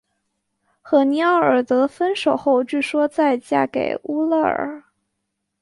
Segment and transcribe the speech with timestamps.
[0.81, 4.83] 和尼奥尔德分手后据说再嫁给乌勒尔。